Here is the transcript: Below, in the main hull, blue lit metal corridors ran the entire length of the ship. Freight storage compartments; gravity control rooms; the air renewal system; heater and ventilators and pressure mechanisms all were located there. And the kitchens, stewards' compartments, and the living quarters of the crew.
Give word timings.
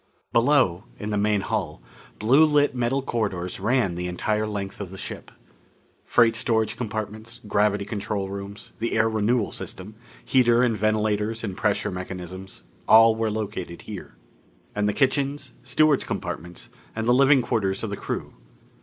Below, 0.33 0.85
in 0.97 1.11
the 1.11 1.15
main 1.17 1.41
hull, 1.41 1.79
blue 2.17 2.43
lit 2.43 2.73
metal 2.73 3.03
corridors 3.03 3.59
ran 3.59 3.93
the 3.93 4.07
entire 4.07 4.47
length 4.47 4.81
of 4.81 4.89
the 4.89 4.97
ship. 4.97 5.29
Freight 6.05 6.35
storage 6.35 6.75
compartments; 6.75 7.39
gravity 7.47 7.85
control 7.85 8.27
rooms; 8.27 8.71
the 8.79 8.93
air 8.93 9.07
renewal 9.07 9.51
system; 9.51 9.93
heater 10.25 10.63
and 10.63 10.75
ventilators 10.75 11.43
and 11.43 11.55
pressure 11.55 11.91
mechanisms 11.91 12.63
all 12.87 13.15
were 13.15 13.29
located 13.29 13.83
there. 13.85 14.15
And 14.75 14.89
the 14.89 14.93
kitchens, 14.93 15.53
stewards' 15.61 16.03
compartments, 16.03 16.69
and 16.95 17.07
the 17.07 17.13
living 17.13 17.43
quarters 17.43 17.83
of 17.83 17.91
the 17.91 17.95
crew. 17.97 18.33